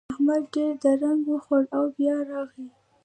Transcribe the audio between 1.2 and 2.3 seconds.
وخوړ او بيا